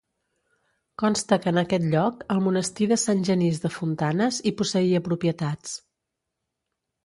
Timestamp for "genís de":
3.29-3.73